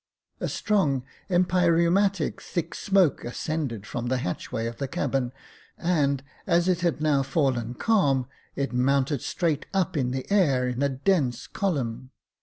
[0.39, 5.31] A strong, empyreumatic, thick smoke ascended from the hatchway of the cabin,
[5.77, 8.25] and, as it had now fallen calm,
[8.55, 12.09] it mounted straight up the air in a dense column.